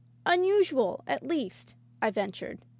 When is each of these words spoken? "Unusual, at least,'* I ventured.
"Unusual, 0.25 1.03
at 1.05 1.21
least,'* 1.21 1.75
I 2.01 2.09
ventured. 2.09 2.63